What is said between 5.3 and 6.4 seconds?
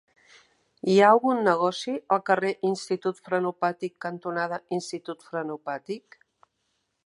Frenopàtic?